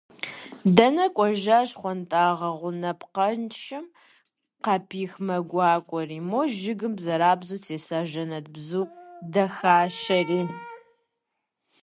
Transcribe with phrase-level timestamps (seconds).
[0.75, 3.85] Дэнэ кӏуэжа щхъуантӏагъэ гъунапкъэншэм
[4.63, 8.83] къапих мэ гуакӏуэри, мо жыгым бзэрабзэу теса жэнэт бзу
[9.33, 10.41] дахащэри…